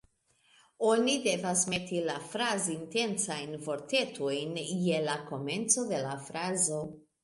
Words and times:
Oni 0.87 1.13
devas 1.25 1.65
meti 1.73 2.01
la 2.07 2.17
"fraz-intencajn" 2.31 3.55
vortetojn 3.69 4.61
je 4.83 5.07
la 5.09 5.23
komenco 5.33 5.91
de 5.97 6.07
la 6.11 6.21
frazo 6.31 6.87